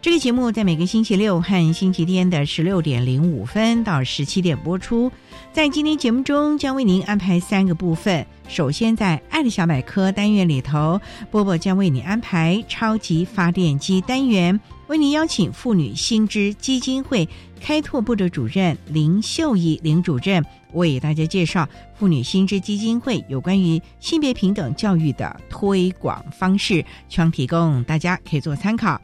[0.00, 5.10] 这个节目在每个星期六和星期天的十六点零五分到十七点播出。
[5.52, 8.24] 在今天节目中，将为您安排三个部分。
[8.46, 11.00] 首先，在“爱的小百科”单元里头，
[11.32, 17.28] 波波将为你安排“超级发电机”单元，为您邀请妇女新知基金会
[17.60, 29.00] 开拓部的主任林秀仪林主任，为大家介绍妇女新知基金会有关于性别平等教育的推广方式，希望提供大家可以做参考。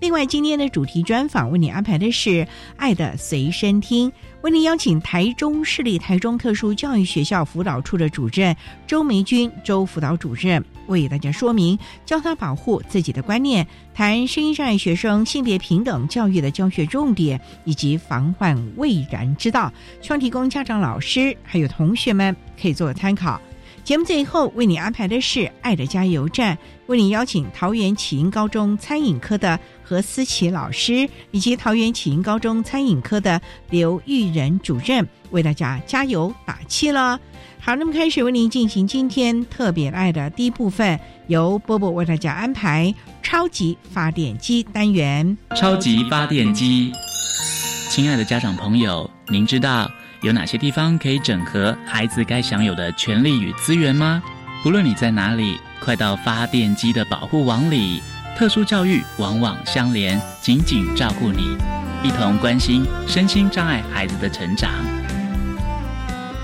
[0.00, 2.30] 另外，今天的主题专访为你安排的是
[2.76, 4.08] 《爱的随身听》，
[4.42, 8.54] 为您邀请台中市立台中特殊教育学校辅导处的主任
[8.86, 11.76] 周梅君周辅导主任为大家说明
[12.06, 23.40] 教他保护自己的观念，谈声音障碍学生性别平等教育的教学重点以及防患未然之道，希望提供家长、老师还有同学们可以做参考。
[23.84, 26.54] 节目最后为你安排的是《爱的加油站》，
[26.88, 29.58] 为你邀请桃园启英高中餐饮科的
[29.88, 33.40] 何思琪老师，以及桃园启英高中餐饮科的
[33.70, 37.18] 刘玉仁主任，为大家加油打气了。
[37.58, 45.38] 好，那么开始为您进行今天特别爱的第一部分，由波波为大家安排超级发电机单元。
[45.56, 46.92] 超级发电机，
[47.88, 49.90] 亲爱的家长朋友，您知道？
[50.20, 54.22] 有哪些地方可以整合孩子该享有的权利与资源吗？
[54.66, 58.02] 无论你在哪里，快到发电机的保护网里。
[58.36, 61.56] 特殊教育往往相连，紧紧照顾你，
[62.02, 64.70] 一同关心身心障碍孩子的成长。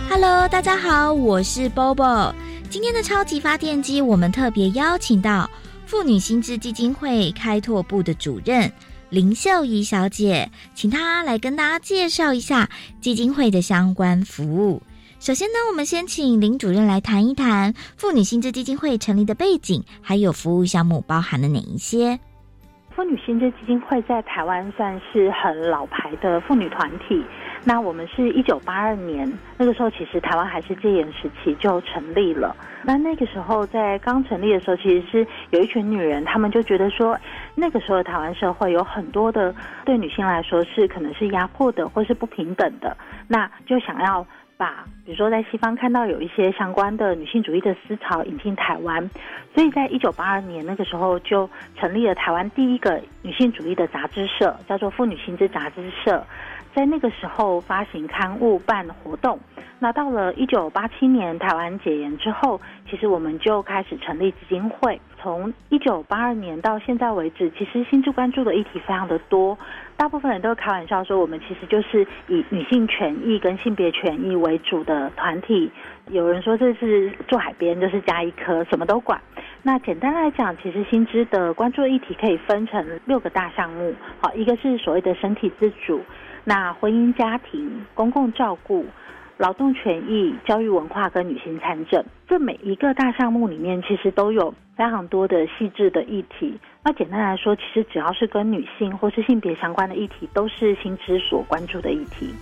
[0.09, 2.33] Hello，大家好，我是 Bobo。
[2.69, 5.49] 今天的超级发电机，我们特别邀请到
[5.87, 8.71] 妇女心智基金会开拓部的主任。
[9.11, 12.69] 林秀仪小姐，请她来跟大家介绍一下
[13.01, 14.83] 基金会的相关服务。
[15.25, 22.21] 首先呢，我们先请林主任来谈一谈妇女薪资基金会成立的背景，还有服务项目包含了哪一些。
[22.95, 27.25] 妇女薪资基金会在台湾算是很老牌的妇女团体。
[27.65, 29.27] 那我们是一九八二年，
[29.57, 32.55] 那个时候其实台湾还是戒严时期就成立了。
[32.83, 37.19] 那那个时候在刚成立的时候，其实是有一群女人，她们就觉得说，
[37.55, 39.55] 那个时候的台湾社会有很多的
[39.87, 42.95] 对女性来说是可能是压迫的或是不平等的，
[43.27, 44.25] 那就想要
[45.05, 49.11] 比如说在西方看到有一些相关的女性主义的思潮引进台湾，
[49.55, 56.25] 所以在一九八二年那个时候就成立了台湾第一个女性主义的杂志社，叫做妇女新知杂志社。
[56.75, 59.39] 在那个时候发行刊物、办活动。
[59.79, 64.99] 那到了一九八七年台湾解严之后，其实我们就开始成立基金会。
[65.21, 69.59] 从一九八二年到现在为止，其实新智关注的议题非常的多。
[69.97, 75.71] 大部分人都开玩笑说，我们其实就是以女性权益跟性别权益为主的团体。
[76.11, 79.21] 有人说这是做海边，就是加一颗，什么都管。
[79.63, 83.95] 那简单来讲，其实新知的关注议题可以分成六个大项目。
[84.21, 86.01] 好，一个是所谓的身体自主。
[86.45, 88.85] 那婚姻家庭、公共照顾、
[89.39, 96.59] 劳动权益、教育文化跟女性参政，这每一个大项目里面，其实都有非常多的细致的议题。
[96.85, 102.35] 那简单来说，其实只要是跟女性或是性别相关的议题，都是新知所关注的议题。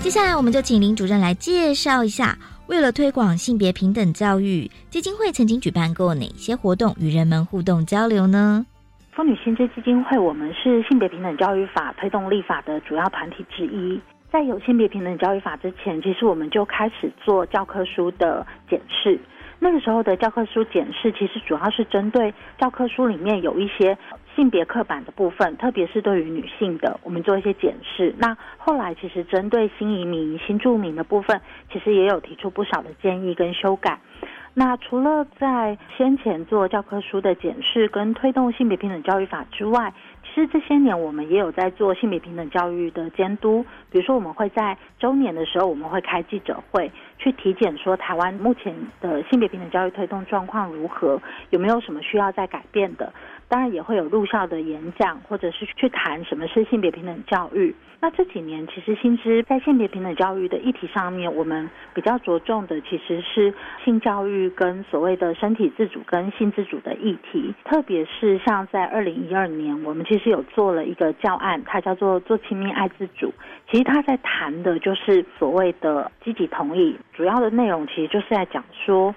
[0.00, 2.36] 接下来，我们就请林主任来介绍一下，
[2.66, 8.66] 为了推广性别平等教育，基金会曾经举办过哪些活动，与人们互动交流呢？
[9.18, 14.00] 妇女薪资基金会，我们是性别平等教育法推动立法的主要团体之一。
[14.30, 19.18] 在有性别平等教育法之前，其实我们就开始做教科书的检视。
[19.58, 23.98] 那个时候的教科书检视，其实主要是针对教科书里面有一些
[24.36, 28.14] 性别刻板的部分，特别是对于女性的，我们做一些检视。
[28.18, 31.40] 那后来其实针对新移民、新住民的部分，
[31.72, 33.98] 其实也有提出不少的建议跟修改。
[34.54, 39.92] 那除了在先前做教科书的检视跟推动性别平等教育法之外，
[40.24, 43.64] 其实这些年我们也有在做性别平等教育的监督。
[43.90, 53.12] 比如说，我们会在周年的时候，我们会开记者会，去体检说台湾目前的性别平等教育推动状况如何，有没有什么需要再改变的。
[53.48, 57.74] 当然也会有入校的演讲，或者是去谈什么是性别平等教育。
[58.00, 63.52] 那这几年，其实新知在性别平等教育的议题上面，我们比较着重的其实是
[63.84, 67.52] 性教育跟所谓的身体自主跟性自主的议题。
[67.64, 73.34] 特别是像在二零一二年，我们其实有做了一个教案，它叫做“做亲密爱自主”。
[73.68, 79.12] 其实他在谈的就是所谓的积极同意，主要的内容其实就是在讲说。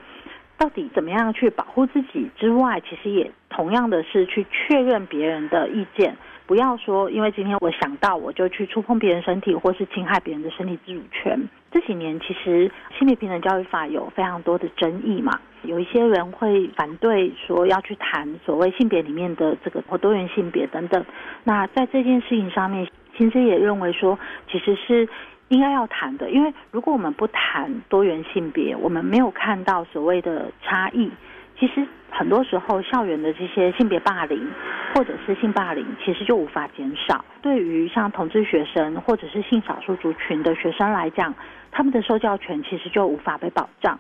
[0.58, 6.16] 到底怎么样去保护自己之外，其实也同样的是去确认别人的意见，
[6.52, 11.40] 不要说因为今天我想到我就去触碰别人身体，或是侵害别人的身体自主权。
[11.72, 12.70] 这几年其实
[13.00, 21.06] 心理平等教育法有非常多的争议嘛，有一些人会反对说要去谈所谓性别里面的这个或多元性别等等。
[21.46, 22.86] 那在这件事情上面，
[23.18, 24.20] 其实也认为说
[24.52, 25.08] 其实是。
[25.48, 31.12] 应该要谈的，因为如果我们不谈多元性别，我们没有看到所谓的差异，
[31.62, 34.52] 其实很多时候校园的这些性别霸凌
[34.96, 37.24] 或者是性霸凌，其实就无法减少。
[37.40, 41.32] 对于像同志学生或者是性少数族群的学生来讲，
[41.72, 44.00] 他们的受教权其实就无法被保障。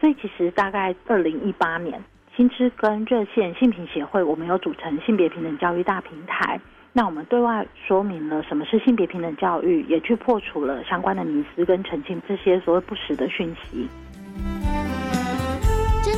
[0.00, 2.00] 所以，其实大概二零一八年，
[2.36, 6.60] 新知跟热线性平协会，我们有组成性别平等教育大平台。
[6.92, 13.88] 那我们对外说明了什么是性别平等教育，也去破除了相关的迷思跟澄清这些所谓不实的讯息。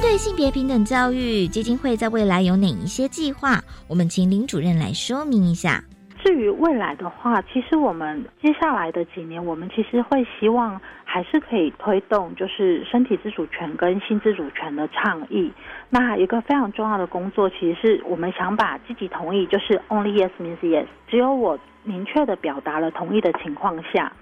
[0.02, 3.62] 对性别平等教育基金会在未来有哪一些计划？
[3.88, 5.80] 我们请林主任来说明一下。
[6.24, 15.52] 至于未来的话，其实我们接下来的几年，我们其实会希望还是可以推动，就是身体自主权跟性自主权的倡议。
[15.88, 24.12] 那一个非常重要的工作，其实是我们想把积极同意，就是 only yes means yes，只有我明确的表达了同意的情况下。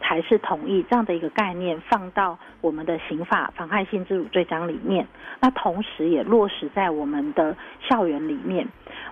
[0.00, 5.06] 才是同意这样的一个概念放到我们的刑法妨害性自主罪章里面，
[5.40, 7.56] 那同时也落实在我们的
[7.88, 8.66] 校园里面。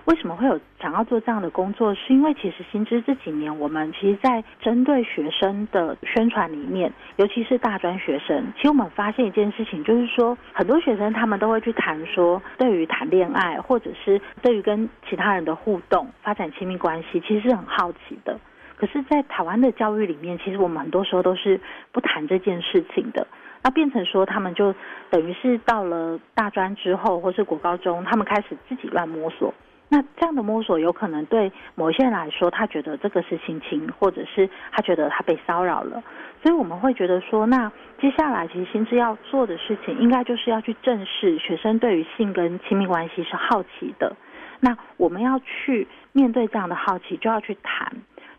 [0.05, 1.93] 为什么会有想要做这样的工作？
[1.95, 18.39] 是因为其实新知这几年我们其实，在针对学生的宣传里面，尤其是大专学生，其实我们发现一件事情，就是说很多学生他们都会去谈说，对于谈恋爱或者是对于跟其他人的互动、发展亲密关系，其实是很好奇的。
[18.77, 21.59] 可是，在台湾的教育里面，其实我们很多时候都是
[21.91, 23.25] 不谈这件事情的。
[23.63, 24.75] 那变成说，他们就
[25.09, 29.53] 等于是到了大专之后，或是国高中，他们开始自己乱摸索。
[29.87, 36.03] 那这样的摸索，有可能对某些人来说，他觉得这个是性侵，或者是他觉得他被骚扰了。
[36.43, 44.15] 所以我们会觉得说，那接下来其实心智要做的事情，应该就是要去正视学生对于性跟亲密关系是好奇的。
[44.59, 47.91] 那我们要去面对这样的好奇，就要去谈。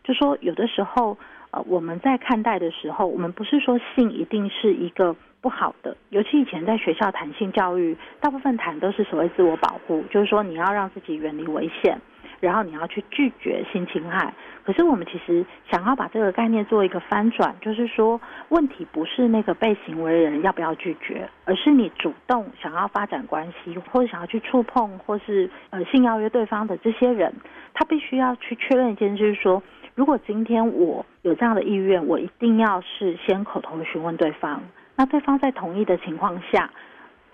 [0.07, 1.19] 就说有的时候，
[1.51, 5.97] 呃，我们在看待的时候，我们不是说性一定是一个不好的。
[6.11, 11.99] 尤其以前在学校谈性教育，大部分谈都是所谓自我保护，就是说你要让自己远离危险，
[12.39, 14.33] 然后你要去拒绝性侵害。
[14.63, 27.35] 可是我们其实想要把这个概念做一个翻转，就是说问题不是那个被行为人要不要拒绝，而是你主动想要发展关系，或者想要去触碰，或是呃性邀约对方的这些人，
[27.75, 29.61] 他必须要去确认一件事，就是说。
[29.97, 34.63] 如果今天我有这样的意愿，我一定要是先口头询问对方，
[34.95, 36.71] 那对方在同意的情况下，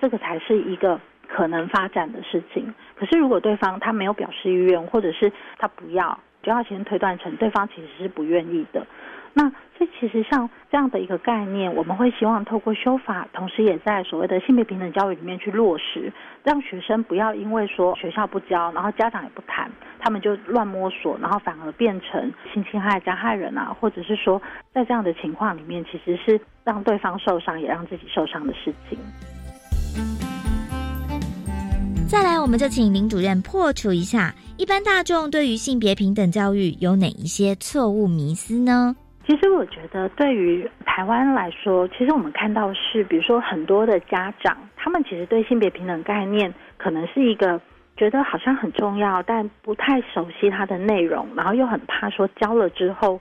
[0.01, 2.73] 这个才是一个可能发展的事情。
[2.95, 8.87] 可是如果对方他没有表示意愿，或者是他不要，就要先推断成对方其实是不愿意的。
[9.35, 16.13] 那这其实像这样的一个概念，我们会希望透过修法，同时也在所谓的性别平等教育里面去落实，
[16.45, 24.41] 让学生不要因为说学校不教，然后家长也不谈，他们就乱摸索，然后反而变成性侵害加害人啊，或者是说
[24.75, 28.99] 在这样的情况里面，其实是让对方受伤，也让自己受伤的事情。
[32.13, 38.95] 再来，我们就请林主任破除一下，一般大众对于性别平等教育有哪一些错误迷思呢？
[39.27, 47.59] 其实我觉得，对于台湾来说，其实我们看到是，比如说很多的家长，他们其实对性别平等概念，可能是一个
[47.97, 53.19] 觉得好像很重要，但不太熟悉它的内容，然后又很怕说教了之后，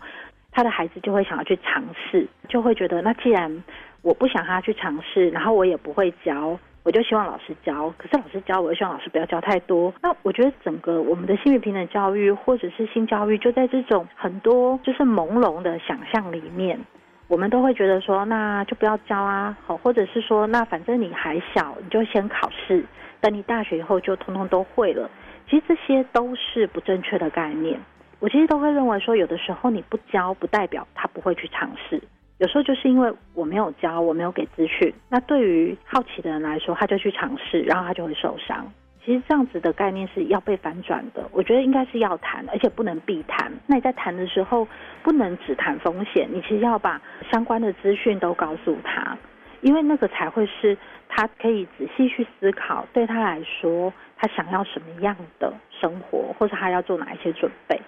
[0.52, 3.64] 他的孩子就会想要去尝试，就会觉得那既然
[4.02, 7.94] 我不想他去尝试，然后我也不会教，我就希望老师教。
[7.98, 9.94] 可是老师教，我又希望老师不要教太多。
[10.02, 16.80] 那我觉得整个我们的性别平等教育或者是性教育，就在这种很多就是朦胧的想象里面，
[17.28, 22.84] 我们都会觉得说，那就不要教啊，好，或者是说，那反正你还小，你就先考试，
[23.20, 25.10] 等你大学以后就通通都会了。
[25.50, 27.80] 其实这些都是不正确的概念。
[28.20, 32.02] 我其实都会认为说，有的时候你不教，不代表他不会去尝试。
[32.42, 38.66] 有时候就是因为我没有教，我没有给资讯，那对于好奇的人来说，他就去尝试，然后他就会受伤。
[39.06, 41.24] 其实这样子的概念是要被反转的。
[41.32, 43.52] 我觉得应该是要谈，而且不能避谈。
[43.68, 44.68] 那你在谈的时候，
[45.04, 47.00] 不能只谈风险，你其实要把
[47.32, 49.16] 相关的资讯都告诉他，
[49.62, 50.76] 因为那个才会是
[51.10, 57.80] 他可以仔细去思考，对他来说，他想要什么样的生活，或者他要做哪一些准备。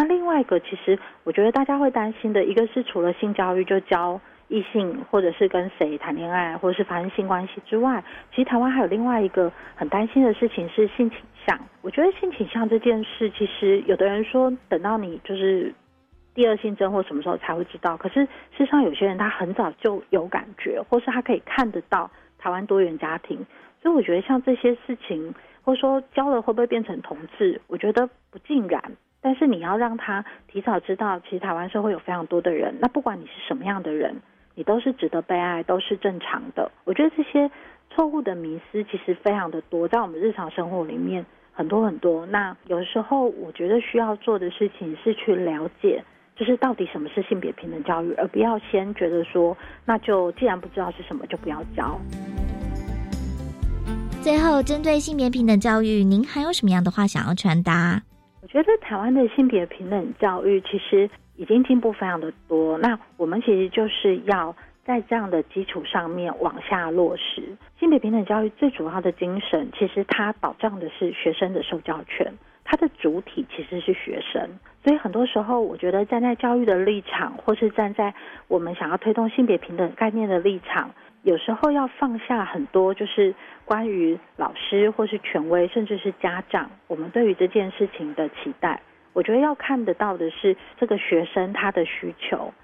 [0.00, 11.60] 那另外一个，其实我觉得大家会担心的一个是，除了性教育就教异性或者是跟谁谈恋爱，或者是发生性关系之外，其实台湾还有另外一个很担心的事情是性倾向。
[11.82, 15.70] 我觉得性倾向这件事，其实有的人说等到你就是
[16.34, 23.36] 第二性征或什么时候才会知道，可是事实上有些人他很早就有感觉，或是他可以看得到台湾多元家庭，
[23.82, 28.82] 所以我觉得像这些事情，或者说教了会不会变成同志，我觉得不尽然。
[29.22, 34.16] 但是你要让他提早知道，其实台湾社会有非常多的人，那不管你是什么样的人，
[34.54, 36.70] 你都是值得被爱，都是正常的。
[36.84, 37.50] 我觉得这些
[37.90, 42.24] 错误的迷思其实非常的多，在我们日常生活里面很多很多。
[42.26, 46.02] 那有时候我觉得需要做的事情是去了解，
[46.34, 52.00] 就是到底什么是性别平等教育，而不要先觉得说，那就既然不知道是什么，就不要教。
[54.22, 58.02] 最后，针对性别平等教育，您还有什么样的话想要传达？
[58.50, 78.12] 觉得台湾的性别平等教育其实已经进步非常的多，那我们其实就是要在这样的基础上面往下落实性别平等教育最主要的精神，其实它保障的是学生的受教权，它的主体其实是学生，所以很多时候我觉得站在教育的立场，或是站在
[78.48, 80.90] 我们想要推动性别平等概念的立场。
[81.22, 83.34] 有时候要放下很多，就是
[83.64, 88.80] 关于老师或是权威，甚至是家长，我们对于这件事情的期待。
[89.12, 92.54] 我觉得要看得到的是这个学生他的需求，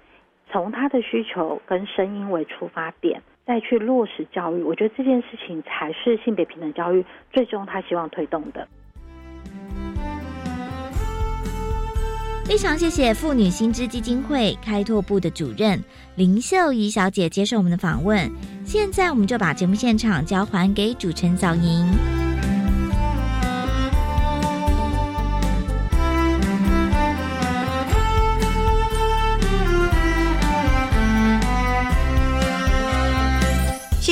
[0.49, 4.63] 从他的需求跟声音为出发点，再去落实教育。
[4.63, 8.67] 我觉得这件事情才是性别平等教育最终他希望推动的。
[12.47, 15.83] 非常谢谢妇女新知基金会开拓部的主任
[16.15, 18.31] 林秀仪小姐接受我们的访问。
[18.65, 22.26] 现在我们就把节目现场交还给主持人小莹。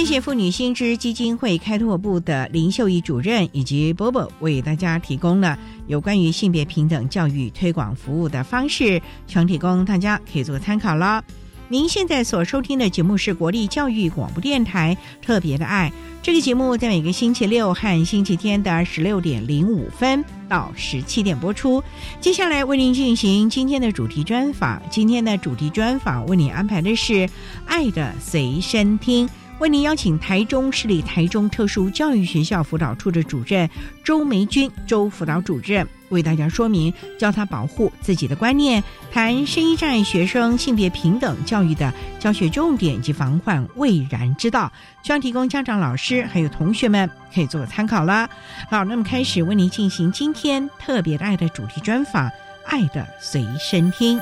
[0.06, 5.58] 谢谢妇女新知基金会开拓部的林秀仪主任以及波波为大家提供了
[5.88, 11.24] 有关于性别平等教育推广服务的方式，全提供大家可以做参考了。
[11.70, 21.84] 您现在所收听的节目是国立教育广播电台特别的爱，这个节目在每个星期六和星期天的十六点零五分到十七点播出。
[22.22, 27.14] 接下来为您进行今天的主题专访，今天的主题专访为您安排的是
[27.66, 29.28] 《爱的随身听》。
[29.60, 33.70] 为您邀请台中市立台中特殊教育学校辅导处的主任
[34.04, 44.72] 周梅君周辅导主任为大家说明教他保护自己的观念，谈声音障碍学生性别平等教育的教学重点及防患未然之道，
[45.02, 48.30] 希望提供家长、老师还有同学们可以做个参考啦。
[48.70, 52.28] 好，那么开始为您进行今天特别的爱的主题专访，
[52.66, 54.20] 《爱的随身听》。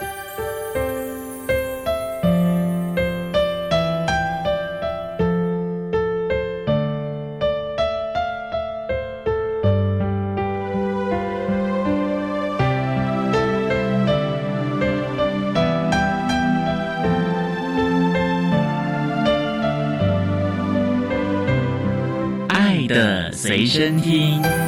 [23.74, 24.62] 身听。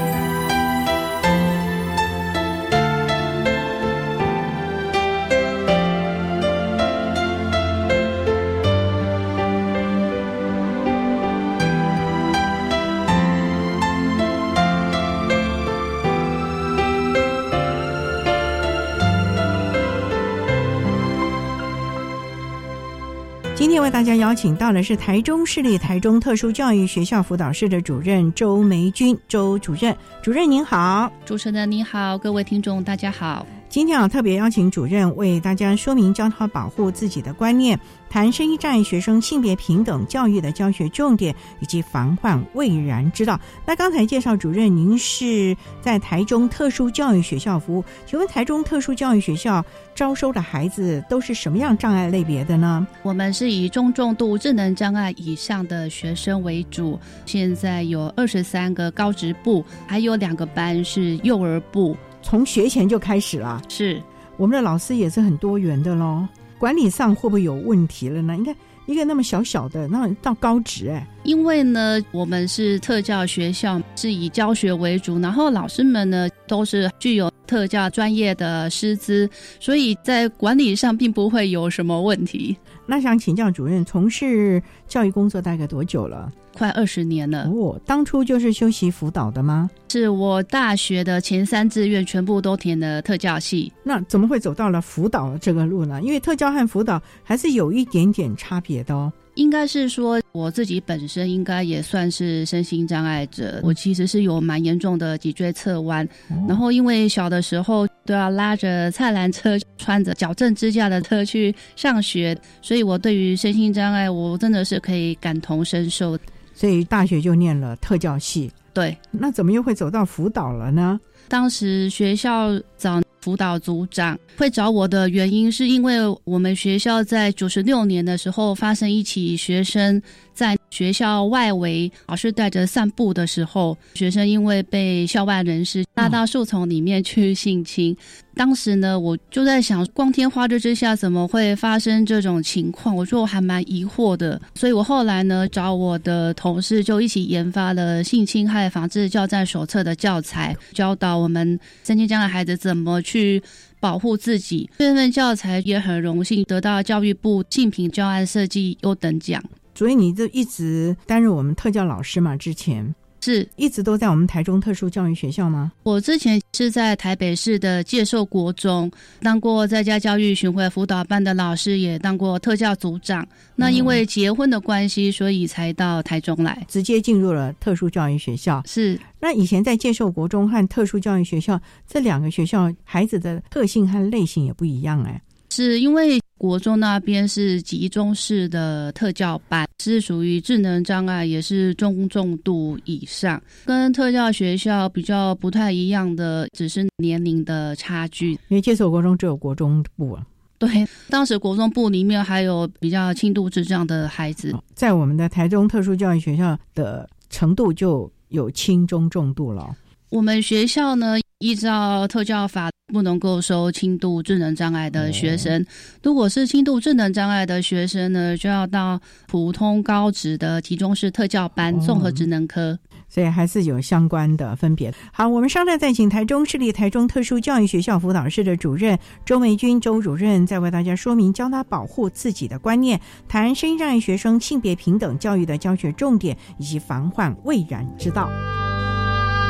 [23.95, 33.47] 大家邀请到的是台中市立台中特殊教育学校辅导室的主任周梅君，周主任，主任您好，主持人您好，各位听众大家好。
[33.75, 37.77] 今天啊，特别邀请主任为大家说明教他保护自己的观念，
[38.09, 43.37] 谈声音障碍学生性别平等教育的教学重点以及防患未然之道。
[43.65, 49.61] 那刚才介绍主任，您是在台中特殊教育学校服务，请问台中特殊教育学校
[49.93, 52.87] 招收的孩子都是什么样障碍类别的呢？
[53.03, 61.97] 我们是以中重度智能障碍以上的学生为主，现在有二十三个高职部，还有两个班是幼儿部。
[62.25, 64.01] 从学前就开始了，是
[64.35, 66.27] 我们的老师也是很多元的喽。
[66.57, 68.33] 管理上会不会有问题了呢？
[68.33, 68.55] 你看
[68.87, 71.07] 一个那么小小的，那到高职哎。
[71.23, 79.29] 因为呢，我们是特教学校，是以教学为主，然后老师们呢都是具有特教专业的师资，
[79.59, 82.57] 所以在管理上并不会有什么问题。
[82.87, 86.31] 那想请教主任，从事教育工作大概多久了？
[86.55, 87.49] 快二十年了。
[87.49, 89.69] 哦，当初就是修习辅导的吗？
[89.89, 93.71] 是我大学的前三志愿全部都填了特教系。
[93.83, 96.01] 那怎么会走到了辅导这个路呢？
[96.01, 99.11] 因为特教和辅导还是有一点点差别的哦。
[99.35, 103.59] 应该是说，我自己本身应该也算是身心障碍者。
[103.63, 106.07] 我其实是有蛮严重的脊椎侧弯，
[106.47, 116.17] 然后因为小的时候都要拉着菜篮车、穿着矫正支架的车去上学，所以我对于身心障碍，我真的是可以感同身受。
[116.55, 118.51] 所以大学就念了特教系。
[118.73, 120.99] 对，那怎么又会走到辅导了呢？
[121.27, 130.01] 当时学校找辅导组长会找我的原因，是因为我们学校在九十六年的时候发生一起学生
[130.33, 137.95] 在学校外围老师带着散步的时候，学生因为被校外人士拉到树丛里面去性侵。
[138.35, 142.93] 当时呢，我就在想，光天化日之下怎么会发生这种情况？
[142.93, 153.41] 我说我还蛮疑惑的，所以我后来呢找我的同事就一起研发了性侵害防治教战手册的教材，教导我们身心障碍孩子怎么去
[153.79, 154.69] 保护自己。
[154.77, 159.41] 这份教材也很荣幸得到教育部竞品教案设计优等奖。
[159.75, 162.35] 所以你就一直担任我们特教老师嘛？
[162.35, 162.95] 之前。
[163.21, 165.71] 是一直都在我们台中特殊教育学校吗？
[165.81, 173.27] 我之前是在台北市的介寿国中当过在家教育巡回辅导班的老师，也当过特教组长。
[173.55, 178.61] 那因为结婚的关系，所以才到台中来，直接进入了特殊教育学校。
[178.67, 185.19] 是那以前在介寿国中和特殊教育学校这两个学校，孩子的特性和类型也不一样哎。
[185.55, 198.31] 是因为国中那边是集中式的特教班，是属于智能障碍，也是中重度以上，跟特教学校比较不太一样的，只是年龄的差距。
[198.49, 200.27] 因为接手国中只有国中部啊，
[200.59, 209.73] 对，当时国中部里面还有比较轻度智障的孩子，在我们的台中特殊教育学校的程度就有轻中重度了。
[210.09, 211.17] 我们学校呢？
[211.39, 215.63] 依照特教法，不能够收轻度智能障碍的学生。
[216.01, 222.79] 如果是轻度智能障碍的学生呢，就要到普通高职的集中式特教班综合职能科。
[223.09, 224.91] 所以还是有相关的分别。
[225.11, 238.29] 好，我们商量再请台中市立台中特殊教育学校辅导室的主任周美君周主任，再为大家说明教他保护自己的观念，谈声音障碍学生性别平等教育的教学重点以及防患未然之道。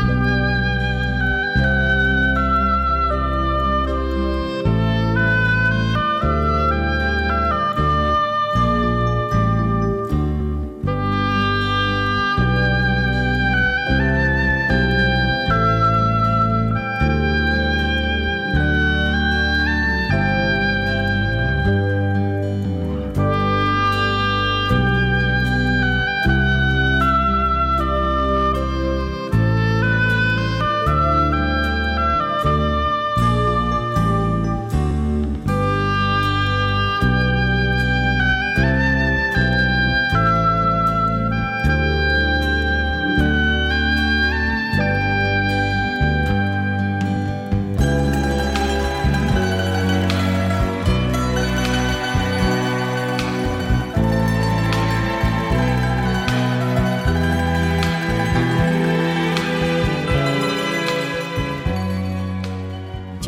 [0.07, 0.64] Música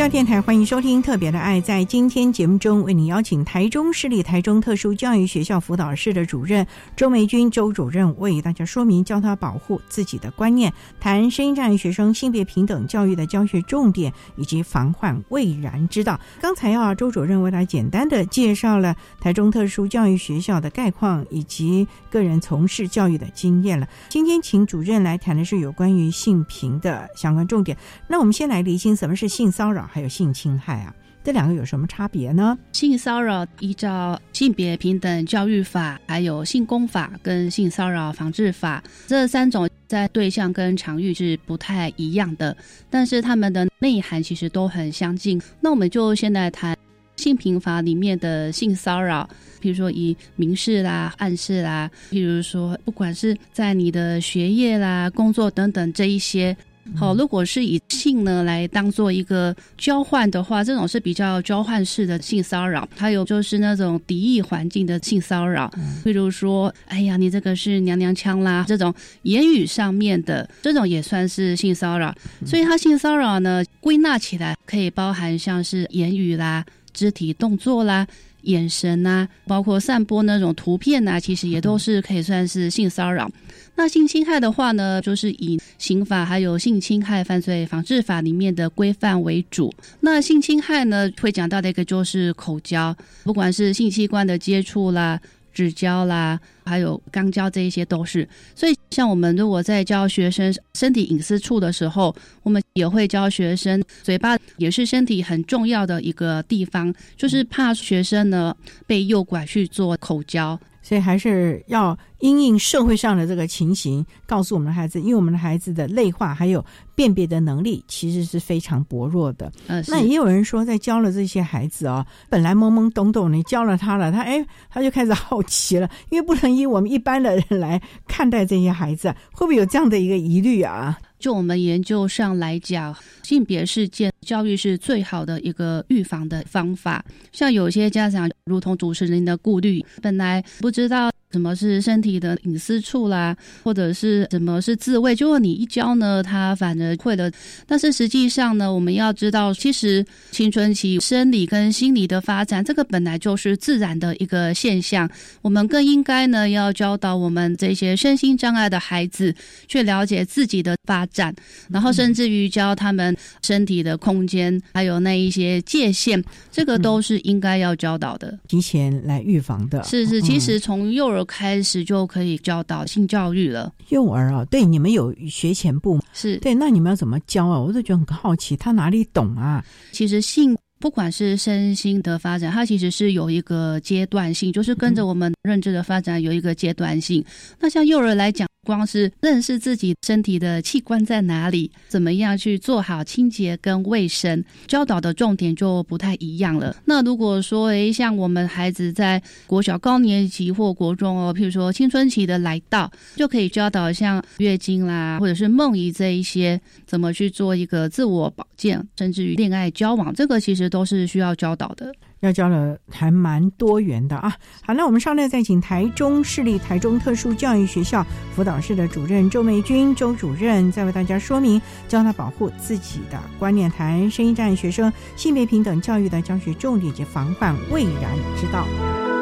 [0.09, 1.59] 电台欢迎收听《特别的爱》。
[1.61, 6.65] 在今天节目中，为你邀请台中市立台中特殊教育学校辅导室的主任
[6.95, 16.17] 周梅君周主任，为大家说明教他保护自己的观念，谈声音障碍学生性别平等教育的教学重点以及防患未然之道。
[16.39, 23.85] 刚才啊，周主任为大家简单的介绍了台中特殊教育学校的概况以及个人从事教育的经验了。
[24.07, 27.77] 今天请主任来谈的是有关于性平的相关重点。
[28.07, 29.85] 那我们先来厘清什么是性骚扰。
[29.97, 32.55] 还有性侵害啊，这两个有什么差别呢？
[32.71, 42.55] 性骚扰依照性别平等教育法、还有性工法跟性骚扰防治法这三种，在对象跟场域是不太一样的，
[42.91, 45.41] 但是他们的内涵其实都很相近。
[45.59, 46.77] 那我们就先来谈
[47.15, 49.27] 性平法里面的性骚扰。
[49.59, 56.55] 比如说以明示啦、暗示啦，譬如说不管是在你的学业啦、工作等等这一些，
[56.95, 62.87] 好，如果是以性呢来当做一个交换的话，这种是比较交换式的性骚扰。
[62.95, 65.71] 还有就是那种敌意环境的性骚扰，
[66.03, 72.13] 譬如说，哎呀，你这个是娘娘腔啦，这种言语上面的，这种也算是性骚扰。
[72.45, 78.07] 所以它性骚扰呢，归纳起来可以包含像是言语啦、肢体动作啦。
[78.43, 83.29] 眼神呐，包括散播那种图片呐，其实也都是可以算是性骚扰。
[83.77, 89.73] 那性侵害的话呢，就是以刑法还有性侵害犯罪防治法里面的规范为主。
[90.01, 95.17] 那性侵害呢，会讲到的一个就是口交，不管是性器官的接触啦。
[95.53, 98.29] 指交啦，还有肛交，这一些都是。
[98.53, 110.59] 所以，像我们如果在教学生身体隐私处的时候，我们也会教学生，嘴巴也是身体很重要的一个地方，就是怕学生呢被诱拐去做口交。
[110.83, 116.63] 所以还是要因应社会上的这个情形，告诉我们的孩子，因为我们的孩子的内化还有
[116.95, 119.51] 辨别的能力其实是非常薄弱的。
[119.67, 130.97] 嗯，那也有人说，在教了这些孩子啊，本来懵懵懂懂，你教了他了，他哎，他就开始好奇了，因为不能以我们一般的人来看待这些孩子，会不会有这样的一个疑虑啊？
[131.19, 137.03] 就我们研究上来讲，性别事件教育是最好的一个预防的方法。
[137.31, 141.11] 像有些家长，如同主持人的顾虑，本来不知道。
[141.31, 145.13] 什么是身体的隐私处啦，或者是什么是自慰？
[145.13, 147.29] 就果你一教呢，他反而会了。
[147.65, 155.09] 但是实际上呢，我们要知道，其实青春期生理跟心理的发展，这个本来就是自然的一个现象。
[155.41, 159.35] 我们更应该呢，要教导我们这些身心障碍的孩子，
[159.67, 161.35] 去了解自己的发展，
[161.69, 163.13] 然后甚至于教他们
[163.43, 169.83] 身体的空间，还有那一些界限，这个都是应该要教导的，提前来预防的。
[169.83, 171.16] 是是，其实从幼儿。
[171.25, 173.73] 开始就可以教导性教育了。
[173.89, 177.59] 幼儿啊，对你们有学前部是对，那你们要怎么教啊？
[177.59, 179.63] 我就觉得很好奇，他哪里懂啊？
[179.91, 187.23] 其实性不管是身心的发展，它其实是有一个阶段性，就是跟着我们认知的发展有一个阶段性。
[187.59, 188.47] 那像幼儿来讲。
[188.67, 196.75] 光是认识自己身体的器官在哪里，怎么样去做好清洁跟卫生，教导的重点就不太一样了。
[196.83, 211.93] 那如果说，诶，像我们孩子在国小高年级或国中哦，譬如说青春期的来到，就可以教导像月经啦，或者是梦遗这一些，怎么去做一个自我保健，甚至于恋爱交往，这个其实都是需要教导的。
[212.21, 214.35] 要教的还蛮多元的啊！
[214.63, 229.16] 好，那我们稍后再请台中市立台中特殊教育学校辅导室的主任周美君周主任，再为大家说明教他保护自己的观念，谈声音障碍学生性别平等教育的教学重点及防范未然之道。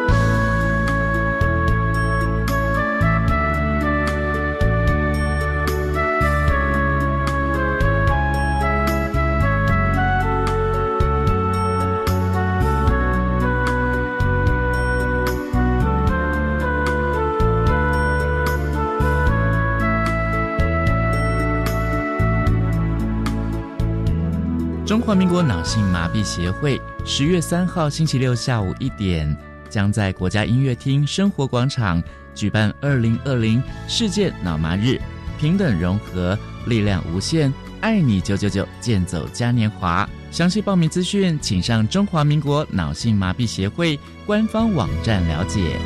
[24.96, 29.38] 中华民国脑性麻痹协会十月三号星期六下午一点，
[29.70, 32.02] 将在国家音乐厅生活广场
[32.34, 34.98] 举办二零二零世界脑麻日，
[35.38, 40.10] 平等融合，力量无限，爱你九九九，健走嘉年华。
[40.32, 45.78] 详细报名资讯，请上中华民国脑性麻痹协会官方网站了解。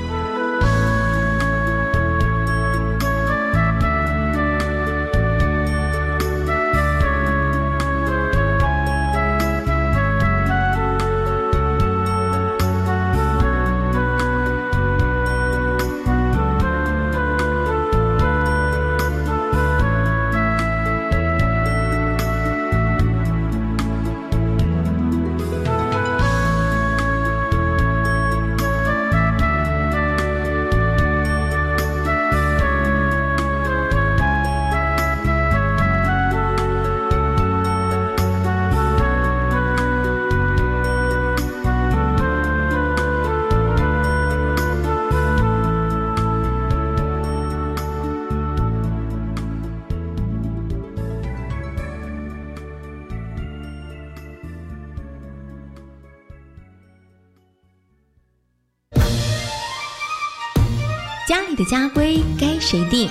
[61.70, 63.08] 家规该谁定？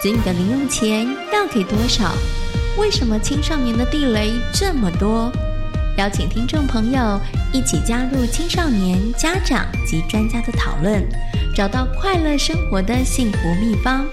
[0.00, 2.14] 子女的零用钱要给多少？
[2.78, 5.30] 为什么青少年的地雷这么多？
[5.98, 7.20] 邀请听众朋友
[7.52, 11.06] 一起加入青少年家长及专家的讨论，
[11.54, 14.06] 找到快乐生活的幸福秘方。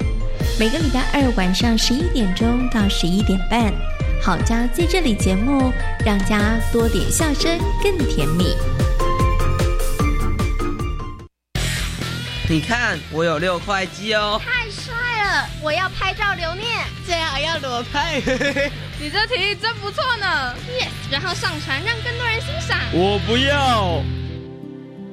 [0.59, 3.73] 每个礼拜二晚上十一点钟到十一点半，
[4.21, 5.71] 好家在这里节目，
[6.05, 8.57] 让家多点笑声更甜蜜。
[12.55, 14.41] 你看，我有六块肌哦！
[14.41, 16.65] 太帅了，我要拍照留念，
[17.05, 18.21] 最好要裸拍。
[18.97, 22.79] 你这提议真不错呢，yes，然后上传让更多人欣赏。
[22.93, 24.01] 我不要。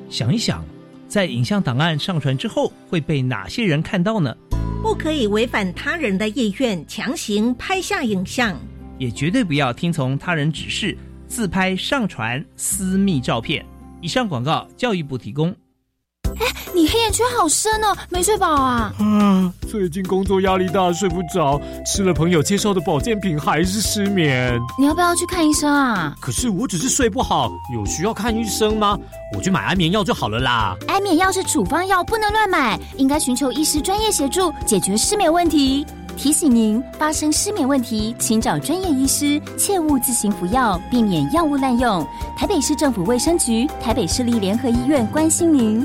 [0.08, 0.64] 想一想，
[1.08, 4.32] 在影像档案上传之后，会被哪些人看到呢？
[4.80, 8.56] 不可以违反他人的意愿强行拍下影像，
[8.98, 13.66] 也绝对不要听从他人指示自拍上传私密照片。
[14.00, 15.52] 以上广告，教育部提供。
[16.40, 18.92] 哎，你黑眼圈好深哦，没睡饱啊？
[18.98, 24.58] 啊，最近工作压力大，睡不着，吃了朋友介绍的保健品还是失眠。
[24.78, 26.14] 你要不要去看医生啊？
[26.20, 28.98] 可是我只是睡不好，有需要看医生吗？
[29.36, 30.76] 我去买安眠药就好了啦。
[30.88, 35.86] 安眠药是处方药，不能乱买，应该寻求医师专业协助解决失眠问题。
[36.14, 42.06] 提醒您，发生失眠问题，请找专业医师，切勿自行服药，避免药物滥用。
[42.36, 45.84] 台北市政府卫生局、台北市立联合医院关心您。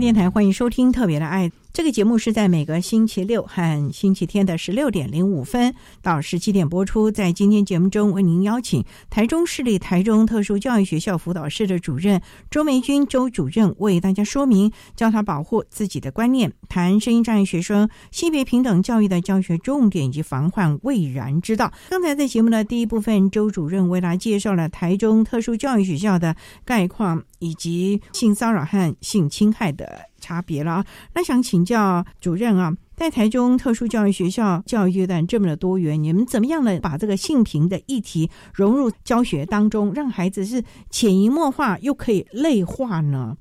[0.00, 7.08] 电台欢迎收听《特别的爱》这个节目，是在每个星期六和星期天的十六点零五分到十七点播出。
[7.08, 21.72] 在今天节目中，为您邀请台中市立台中特殊教育学校辅导室的主任周梅君周主任为大家说明，教他保护自己的观念，谈声音障碍学生性别平等教育的教学重点以及防患未然之道。
[21.90, 27.22] 刚才在节目的第一部分，周主任为大家介绍了台中特殊教育学校的概况。
[27.40, 30.86] 以及性骚扰和性侵害的差别了啊。
[31.14, 43.36] 那想请教主任啊，在台中特殊教育学校教育阶段这么的多元，你们怎么样的把这个性平的议题融入教学当中，让孩子是潜移默化又可以内化呢？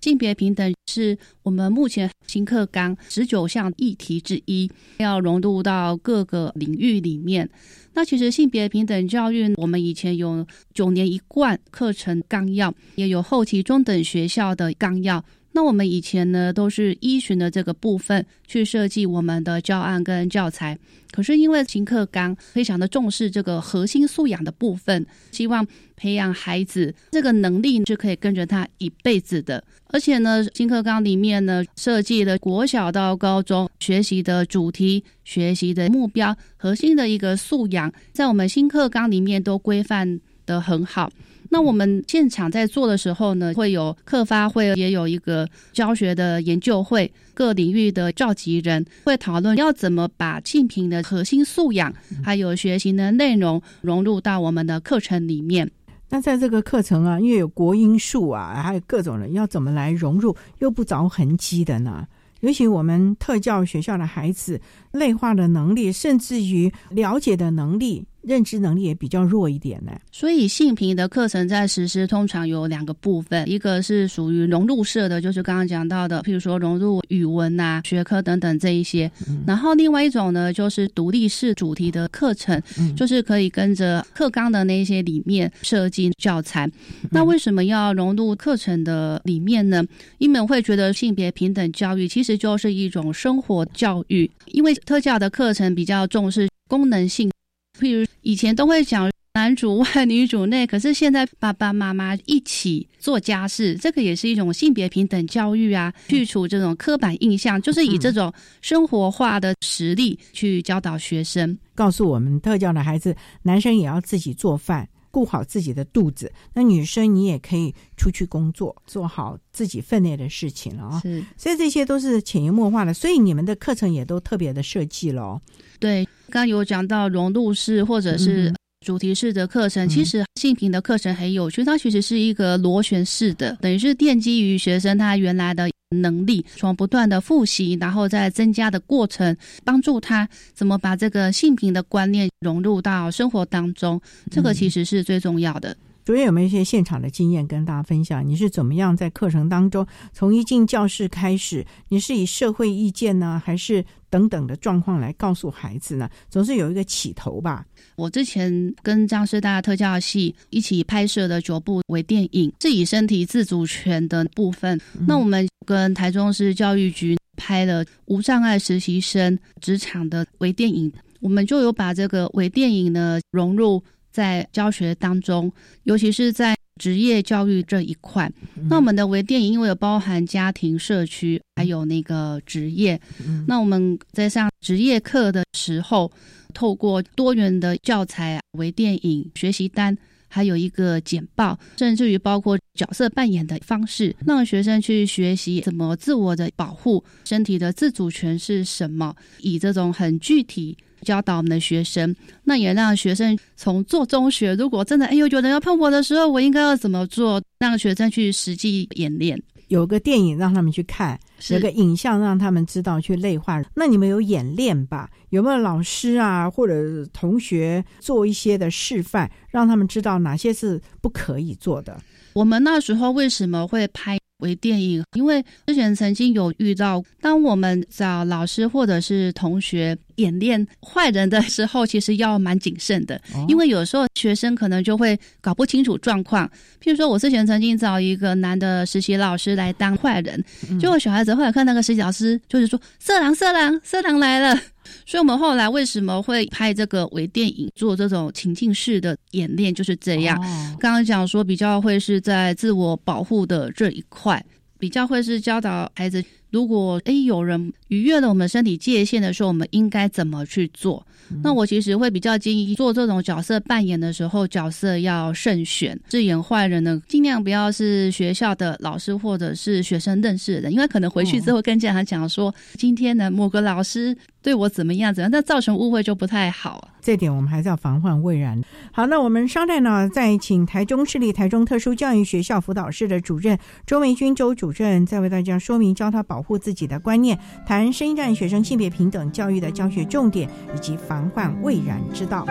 [0.00, 7.48] 性别平等是我们目前新课纲十九项议题之一，要融入到各个领域里面。
[7.94, 15.24] 那其实性别平等教育，我们以前有九年一贯课程纲要，也有后期中等学校的纲要。
[15.56, 20.78] 那我们以前呢，都是依循的这个部分去设计我们的教案跟教材。
[21.10, 25.66] 可是因为新课纲非常的重视这个核心素养的部分，希望
[25.96, 29.64] 培养孩子这个能力是可以跟着他一辈子的。
[29.86, 41.10] 而且呢，新课纲里面呢，设计了国小到高中学习的主题、学习的目标、核心的一个素养，在我们新课纲里面都规范的很好。
[41.50, 51.92] 那我们现场在做的时候呢，会有课发会，也有一个教学的研究会，各领域的召集人会讨论要怎么把竞品的核心素养
[52.24, 55.70] 还有学习的内容融入到我们的课程里面。
[56.08, 62.06] 那在这个课程啊，因为有国音数啊，还有各种人，要怎么来融入又不着痕迹的呢？
[62.40, 64.60] 尤其我们特教学校的孩子，
[64.92, 68.04] 内化的能力，甚至于了解的能力。
[68.26, 79.08] 认知能力也比较弱一点呢，所以性平的课程在实施通常有两个部分，一个是属于融入式的，就是刚刚讲到的，譬如说融入语文啊、学科等等这一些，
[79.46, 82.60] 然后另外一种呢，就是独立式主题的课程，
[82.96, 86.68] 就是可以跟着课纲的那些里面设计教材。
[87.12, 89.84] 那为什么要融入课程的里面呢？
[90.18, 97.30] 因为会觉得性别平等教育其实就是一种生活教育，因为特教的课程比较重视功能性。
[97.78, 114.88] 譬如以前都会讲男主外女主内，可是现在爸爸妈妈一起做家事，这个也是一种性别平等教育啊，去除这种刻板印象，就是以这种生活化的实力去教导学生，告诉我们特教的孩子，男生也要自己做饭。
[115.16, 116.30] 顾好自己的肚子。
[116.52, 121.00] 那女生你也可以出去工作，做好自己分内的事情了啊。
[121.00, 122.92] 是，所以这些都是潜移默化的。
[122.92, 125.40] 所以你们的课程也都特别的设计了。
[125.80, 128.52] 对，刚刚有讲到融入式或者是
[128.84, 135.70] 主题式的课程，其实性平的课程很有趣，它其实是一个螺旋式的，等于是奠基于学生他原来的。
[135.90, 145.76] 能力从不断的复习，然后再增加的过程，帮助他怎么把这个性平的观念融入到生活当中，这个其实是最重要的。
[146.04, 148.24] 昨天有没有一些现场的经验跟大家分享？
[148.26, 156.08] 你是怎么样在课程当中，从一进教室开始，你是以社会意见呢，还是等等的状况来告诉孩子呢？
[156.28, 157.66] 总是有一个起头吧。
[157.96, 164.80] 我之前跟张师大特教系一起拍摄的九部微电影，是以身体自主权的部分。
[165.06, 173.82] 那我们跟台中市教育局拍了无障碍实习生职场的微电影，我们就有把这个微电影呢融入。
[174.12, 178.32] 在教学当中，尤其是在职业教育这一块，
[178.70, 182.98] 那我们的微电影因为有包含家庭、社区，还有那个职业。
[183.46, 186.10] 那我们在上职业课的时候，
[186.56, 189.94] 透过多元的教材、微电影、学习单，
[190.26, 200.78] 还有一个简报，甚至于包括角色扮演的方式，让学生去学习怎么自我的保护身体的自主权是什么，以这种很具体。
[201.02, 207.40] 教导我们的学生，那也让学生从做中学，如果真的哎呦有人要碰我的时候，我应该要怎么做？
[207.60, 209.40] 让学生去实际演练。
[209.68, 211.18] 有个电影让他们去看，
[211.50, 213.62] 有个影像让他们知道去内化。
[213.74, 215.10] 那你们有演练吧？
[215.30, 222.00] 有没有老师啊或者同学做一些的示范，让他们知道哪些是不可以做的？
[222.34, 224.18] 我们那时候为什么会拍？
[224.38, 236.46] 微电影，因为之前曾经有遇到，当我们找老师或者是同学演练坏人的时候，其实要蛮谨慎的，因为有时候学生可能就会搞不清楚状况。
[236.82, 240.44] 譬如说，我之前曾经找一个男的实习老师来当坏人，
[240.78, 244.60] 结果小孩子后来看那个实习老师，就是说色狼色狼色狼来了。
[245.04, 250.38] 所以，我们后来为什么会拍这个微电影，做这种情境式的演练，就是这样。
[250.78, 254.44] 刚刚讲说，比较会是在自我保护的这一块，
[254.78, 261.06] 比较会是教导孩子，如果诶有人逾越了我们身体界限的时候，我们应该怎么去做。
[261.42, 276.90] 那我其实会比较建议做这种角色扮演的时候，角色要慎选，饰演坏人呢，尽量不要是学校的老师或者是学生认识的人，因为可能回去之后跟家长讲说，今天呢某个老师对我怎么样怎样，那造成误会就不太好。
[277.00, 278.60] 这点我们还是要防患未然。
[278.92, 290.96] 好，那我们稍待呢，再请台中市立台中特殊教育学校辅导室的主任周梅君周主任，再为大家说明教他保护自己的观念，谈深圳学生性别平等教育的教学重点以及。
[291.06, 292.44] 防患未然之道。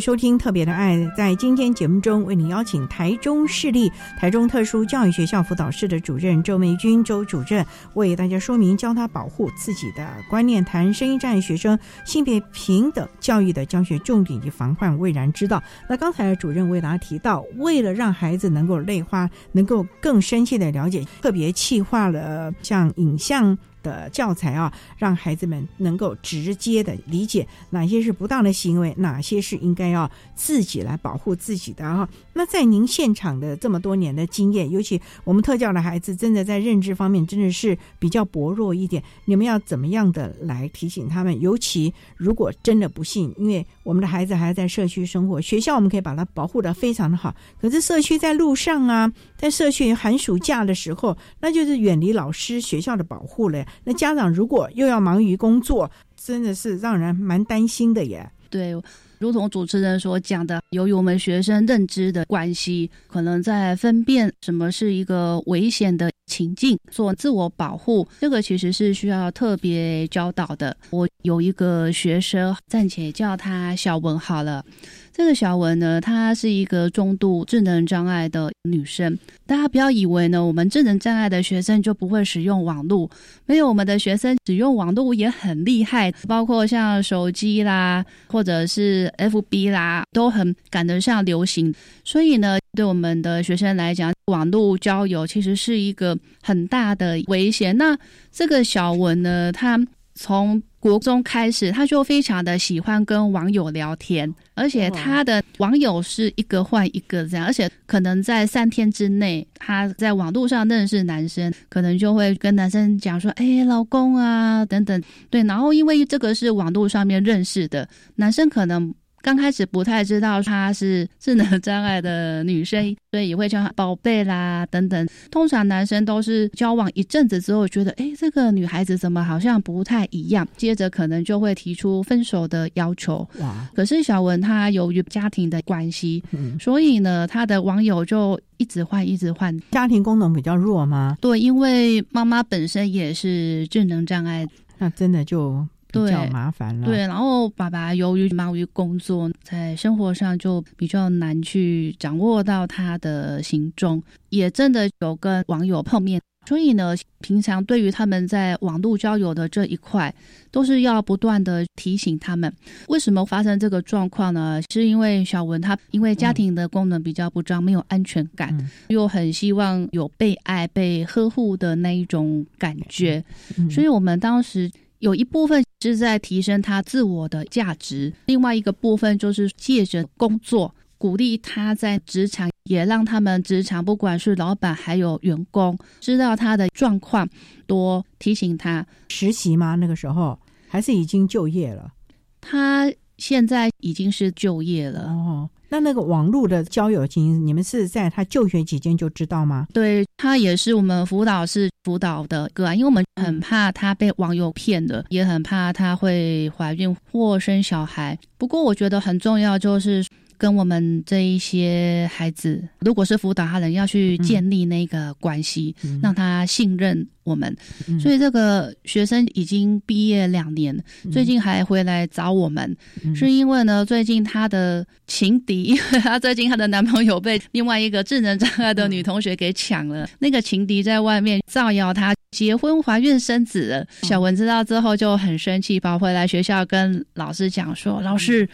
[0.00, 0.96] 收听《特别的爱》。
[1.16, 15.62] 在今天节目中，为您邀请台中市立台中特殊教育学校辅导室的主任周美君周主任，为大家说明教他保护自己的观念，谈声音障碍学生性别平等教育的教学重点及防患未然之道。
[15.88, 23.56] 那刚才主任为大家提到，为了让孩子能够内化，能够更深切的了解，特别气化了像影像。
[23.86, 32.08] 的教材啊，让孩子们能够直接的理解哪些是不当的行为，哪些是应该要自己来保护自己的啊。
[32.36, 39.02] 那在您现场的这么多年的经验，尤其我们特教的孩子，真的在认知方面真的是比较薄弱一点。
[39.24, 41.40] 你们要怎么样的来提醒他们？
[41.40, 53.66] 尤其如果真的不幸，因为我们的孩子还在社区生活，学校我们可以把它保护的非常的好，可是社区在路上啊，在社区寒暑假的时候，那就是远离老师、学校的保护了。
[53.84, 58.30] 那家长如果又要忙于工作，真的是让人蛮担心的耶。
[58.50, 58.74] 对，
[59.18, 70.76] 如同主持人所讲的，由于我们学生认知的关系，可能在分辨什么是一个危险的情境，做自我保护，这个其实是需要特别教导的。
[70.90, 74.64] 我有一个学生，暂且叫他小文好了。
[75.12, 79.18] 这个小文呢，她是一个中度智能障碍的女生。
[79.46, 83.10] 大家不要以为呢，我们智能障碍的学生就不会使用网络，
[83.46, 91.74] 没有，我们的学生使用网络也很厉害，包括像手机啦，或者是 FB 啦，都很赶得上流行。
[92.04, 97.76] 所以呢，对我们的学生来讲，网络交友其实是一个很大的危险。
[97.76, 97.96] 那
[98.32, 99.80] 这个小文呢，他
[100.16, 115.00] 从国中开始，他就非常的喜欢跟网友聊天，而且他的网友是一个换一个这样，而且可能在三天之内，他在网络上认识男生，可能就会跟男生讲说：“哎，老公啊，等等。”
[115.30, 118.92] 对，然后因为这个是网络上面认识的男生，可能。
[119.26, 125.04] 刚开始不太知道她是 智能障碍的女生， 所以也会叫她宝贝啦等等。
[125.32, 133.28] 通常男生都是交往一阵子之后，觉得哎，这个女孩子怎么好像不太一样，接着可能就会提出分手的要求。
[133.40, 133.68] 哇！
[133.74, 136.22] 可是小文她由于家庭的关系，
[136.60, 139.52] 所以呢，她的网友就一直换，一直换。
[139.72, 141.16] 家庭功能比较弱吗？
[141.20, 144.46] 对，因为妈妈本身也是智能障碍，
[144.78, 145.66] 那真的就。
[146.04, 160.14] 比较麻烦了，对，然后爸爸由于忙于工作，在生活上就比较难去掌握到他的行踪，也真的有跟网友碰面，所以呢，平常对于他们在网络交友的这一块，
[160.50, 162.52] 都是要不断的提醒他们。
[162.88, 164.60] 为什么发生这个状况呢？
[164.70, 168.56] 是因为小文他因为家庭的功能比较不彰，没有安全感，
[168.88, 173.24] 又很希望有被爱、被呵护的那一种感觉，
[173.70, 174.70] 所以我们当时。
[175.00, 187.28] 有一部分是在提升他自我的价值，另外一个部分就是借着工作鼓励他在职场，也让他们职场不管是老板还有员工知道他的状况，
[187.66, 189.74] 多提醒他实习吗？
[189.74, 191.92] 那个时候还是已经就业了？
[192.40, 195.48] 他现在已经是就业了哦。
[195.68, 199.66] 那那个网络的交友经验，你们是在他就学期间就知道吗？
[199.72, 208.16] 对他也是我们辅导室辅导的个案，因为我们很怕他被网友骗的，也很怕他会怀孕或生小孩。
[208.38, 210.04] 不过我觉得很重要就是。
[210.38, 217.56] 跟我们这一些孩子，如果是辅导他人，要去建立那个关系，让他信任我们。
[218.00, 220.76] 所以这个学生已经毕业两年，
[221.12, 222.76] 最近还回来找我们，
[223.14, 233.86] 是因为呢，最近他的情敌， 他最近他的男朋友被另外一个智能障碍的女同学给抢了，那个情敌在外面造谣他结婚、怀孕、生子了。
[234.02, 238.46] 小文知道之后就很生气，跑回来学校跟老师讲说：“老师，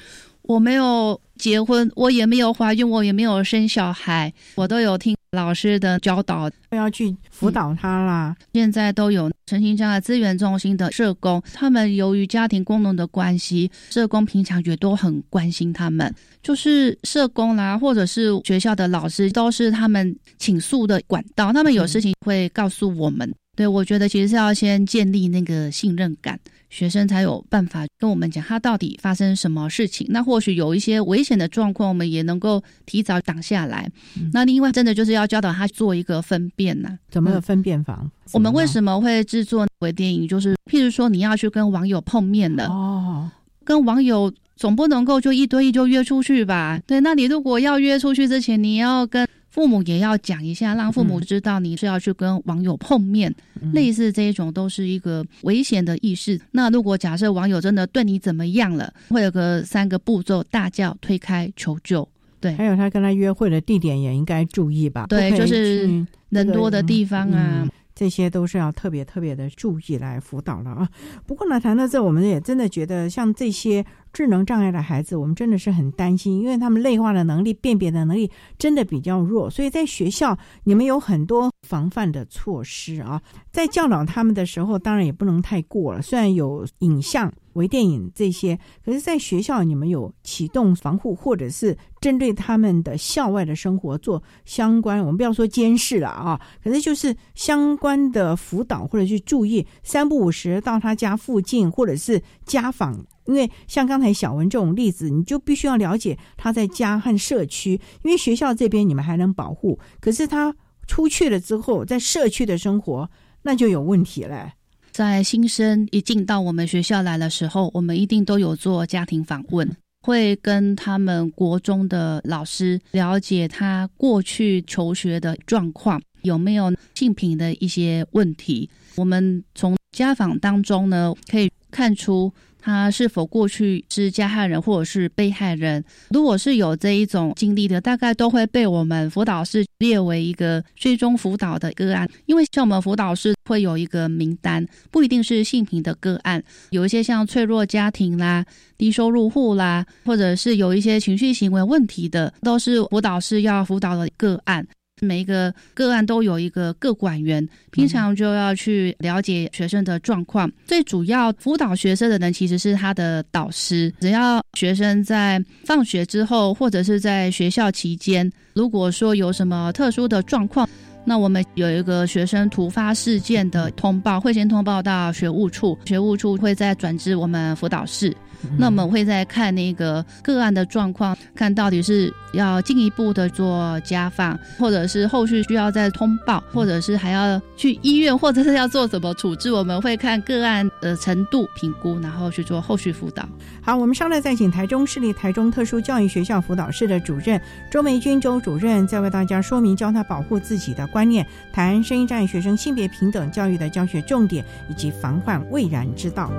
[0.43, 8.37] 我没有。”结婚，我也没有怀孕，我也没有生小孩，我都有听老师的教导，要去辅导他啦。
[8.53, 16.15] 现在都有身心障碍资源中心的社工，他们由于家庭功能的关系，社工平常也都很关心他们。
[16.45, 21.53] 就是社工啦，或者是学校的老师，都是他们倾诉的管道。
[21.53, 23.29] 他们有事情会告诉我们。
[23.57, 26.39] 对我觉得，其实是要先建立那个信任感。
[26.73, 30.07] 学生才有办法跟我们讲他到底发生什么事情。
[30.09, 33.87] 那或许有一些危险的状况，我们也能够提早挡下来。
[34.33, 38.03] 那另外，真的就是要教导他做一个分辨呐，怎么分辨法？
[38.33, 40.27] 我们为什么会制作微电影？
[40.27, 43.31] 就是譬如说，你要去跟网友碰面的哦，
[43.65, 46.81] 跟网友总不能够就一对一就约出去吧？
[46.87, 53.33] 对，那你如果要约出去之前，你要跟父母也要讲一下，让父母知道你是要去跟网友碰面，
[53.73, 56.41] 类似这一种都是一个危险的意识。
[56.53, 62.09] 那如果假设网友真的对你怎么样了，会有个三个步骤：大叫、推开、求救。
[62.41, 65.07] 对，还有他跟他约会的地点也应该注意吧？
[65.07, 65.87] 对，就是
[66.31, 67.69] 人多的地方啊。
[67.95, 70.89] 这些都是要特别特别的注意来辅导了啊。
[71.27, 79.49] 不过呢，谈到这，我们也真的觉得像这些智能障碍的孩子，我们真的是很担心，因为他们内化的能力、辨别的能力真的比较弱。
[79.49, 83.21] 所以在学校，你们有很多防范的措施啊。
[83.51, 86.03] 在教导他们的时候，当然也不能太过了。
[86.03, 87.33] 虽然有影像。
[87.55, 110.55] 微电影这些，可是，在学校你们有启动防护，或者是针对他们的校外的生活做相关，我们不要说监视了啊，可是就是相关的辅导或者去注意，三不五时到他家附近或者是家访，因为像刚才小文这种例子，你就必须要了解他在家和社区，因为学校这边你们还能保护，可是他
[110.87, 113.09] 出去了之后，在社区的生活
[113.43, 114.53] 那就有问题了。
[114.91, 119.71] 在新生一进到我们学校来的时候，我们一定都有做家庭访问，
[120.03, 128.69] 会跟他们国中的老师了解他过去求学的状况，有没有性品的一些问题。
[128.97, 132.33] 我们从家访当中呢，可以看出。
[132.63, 135.85] 他是否过去是加害人或者是被害人？
[136.11, 142.09] 如果是有这一种经历的，大概都会被我们辅导室列为一个追踪辅导的个案。
[142.27, 148.45] 因为像我们辅导室会有一个名单，不一定是性平的个案，有一些像脆弱家庭啦、
[148.79, 154.65] 低收入户啦，或者是有一些情绪行为问题的，都是辅导室要辅导的个案。
[155.03, 160.51] 每一个个案都有一个个管员，平常就要去了解学生的状况。
[160.65, 163.93] 最主要辅导学生的人其实是他的导师。
[164.01, 170.69] 只要学生在放学之后，或者是在学校期间，如果说有什么特殊的状况，
[171.05, 178.15] 那我们有一个学生突发事件的通报，会先通报到学务处，学务处会再转至我们辅导室。
[178.59, 193.27] 那我们会再看那个个案的状况，看到底是要进一步的做家访，或者是后续需要再通报，或者是还要去医院，或者是要做什么处置，我们会看个案的程度评估，然后去做后续辅导。
[193.61, 197.41] 好，我们稍后再请台中市立台中特殊教育学校辅导室的主任
[197.71, 206.31] 周梅君周主任，再为大家说明教他保护自己的观念，谈声音障碍学生性别平等教育的教学重点以及防患未然之道。